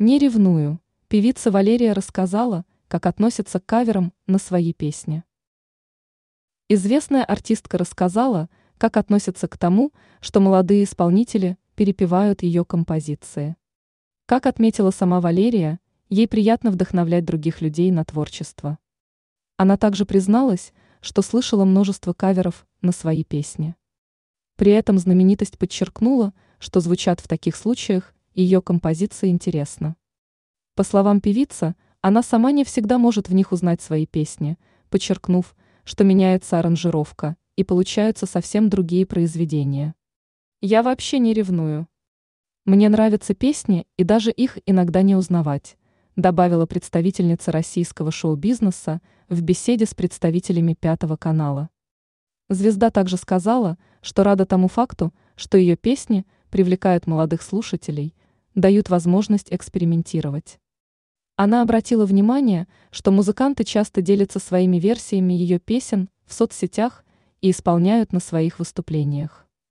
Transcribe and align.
Не 0.00 0.20
ревную. 0.20 0.80
Певица 1.08 1.50
Валерия 1.50 1.92
рассказала, 1.92 2.64
как 2.86 3.06
относится 3.06 3.58
к 3.58 3.66
каверам 3.66 4.12
на 4.28 4.38
свои 4.38 4.72
песни. 4.72 5.24
Известная 6.68 7.24
артистка 7.24 7.78
рассказала, 7.78 8.48
как 8.76 8.96
относится 8.96 9.48
к 9.48 9.58
тому, 9.58 9.92
что 10.20 10.38
молодые 10.38 10.84
исполнители 10.84 11.58
перепевают 11.74 12.44
ее 12.44 12.64
композиции. 12.64 13.56
Как 14.26 14.46
отметила 14.46 14.92
сама 14.92 15.20
Валерия, 15.20 15.80
ей 16.08 16.28
приятно 16.28 16.70
вдохновлять 16.70 17.24
других 17.24 17.60
людей 17.60 17.90
на 17.90 18.04
творчество. 18.04 18.78
Она 19.56 19.76
также 19.76 20.06
призналась, 20.06 20.72
что 21.00 21.22
слышала 21.22 21.64
множество 21.64 22.12
каверов 22.12 22.68
на 22.82 22.92
свои 22.92 23.24
песни. 23.24 23.74
При 24.54 24.70
этом 24.70 24.96
знаменитость 24.96 25.58
подчеркнула, 25.58 26.34
что 26.60 26.78
звучат 26.78 27.18
в 27.18 27.26
таких 27.26 27.56
случаях 27.56 28.14
ее 28.38 28.62
композиции 28.62 29.30
интересно. 29.30 29.96
По 30.76 30.84
словам 30.84 31.20
певицы, 31.20 31.74
она 32.00 32.22
сама 32.22 32.52
не 32.52 32.64
всегда 32.64 32.96
может 32.96 33.28
в 33.28 33.34
них 33.34 33.50
узнать 33.50 33.82
свои 33.82 34.06
песни, 34.06 34.56
подчеркнув, 34.90 35.56
что 35.82 36.04
меняется 36.04 36.60
аранжировка 36.60 37.36
и 37.56 37.64
получаются 37.64 38.26
совсем 38.26 38.68
другие 38.68 39.06
произведения. 39.06 39.96
Я 40.60 40.84
вообще 40.84 41.18
не 41.18 41.34
ревную. 41.34 41.88
Мне 42.64 42.88
нравятся 42.88 43.34
песни 43.34 43.88
и 43.96 44.04
даже 44.04 44.30
их 44.30 44.58
иногда 44.66 45.02
не 45.02 45.16
узнавать, 45.16 45.76
добавила 46.14 46.64
представительница 46.64 47.50
российского 47.50 48.12
шоу-бизнеса 48.12 49.00
в 49.28 49.42
беседе 49.42 49.84
с 49.84 49.94
представителями 49.94 50.74
Пятого 50.74 51.16
канала. 51.16 51.70
Звезда 52.48 52.92
также 52.92 53.16
сказала, 53.16 53.78
что 54.00 54.22
рада 54.22 54.46
тому 54.46 54.68
факту, 54.68 55.12
что 55.34 55.58
ее 55.58 55.74
песни 55.76 56.24
привлекают 56.50 57.08
молодых 57.08 57.42
слушателей, 57.42 58.14
дают 58.60 58.90
возможность 58.90 59.48
экспериментировать. 59.50 60.58
Она 61.36 61.62
обратила 61.62 62.04
внимание, 62.04 62.66
что 62.90 63.10
музыканты 63.10 63.64
часто 63.64 64.02
делятся 64.02 64.38
своими 64.38 64.78
версиями 64.78 65.32
ее 65.32 65.58
песен 65.58 66.08
в 66.26 66.32
соцсетях 66.34 67.04
и 67.40 67.50
исполняют 67.50 68.12
на 68.12 68.20
своих 68.20 68.58
выступлениях. 68.58 69.47